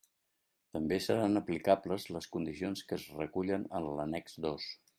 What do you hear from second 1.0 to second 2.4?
seran aplicables les